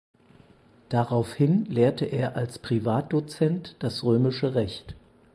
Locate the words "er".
2.05-2.35